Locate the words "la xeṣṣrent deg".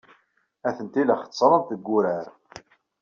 1.05-1.87